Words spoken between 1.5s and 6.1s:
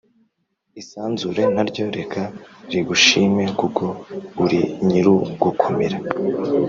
naryo reka rigushime kuko urinyirugukomera